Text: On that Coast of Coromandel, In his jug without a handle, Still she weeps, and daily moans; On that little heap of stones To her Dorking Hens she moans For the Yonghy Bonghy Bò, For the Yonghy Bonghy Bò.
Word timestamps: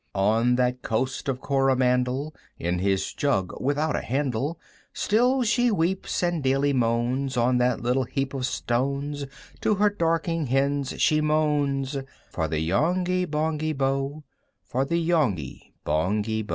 On 0.15 0.55
that 0.55 0.81
Coast 0.81 1.29
of 1.29 1.41
Coromandel, 1.41 2.33
In 2.57 2.79
his 2.79 3.13
jug 3.13 3.53
without 3.61 3.95
a 3.95 4.01
handle, 4.01 4.59
Still 4.93 5.43
she 5.43 5.69
weeps, 5.69 6.23
and 6.23 6.41
daily 6.41 6.73
moans; 6.73 7.37
On 7.37 7.59
that 7.59 7.81
little 7.81 8.05
heap 8.05 8.33
of 8.33 8.47
stones 8.47 9.27
To 9.59 9.75
her 9.75 9.91
Dorking 9.91 10.47
Hens 10.47 10.99
she 10.99 11.21
moans 11.21 11.97
For 12.31 12.47
the 12.47 12.57
Yonghy 12.61 13.25
Bonghy 13.27 13.75
Bò, 13.75 14.23
For 14.63 14.85
the 14.85 14.97
Yonghy 14.97 15.71
Bonghy 15.85 16.45
Bò. 16.45 16.49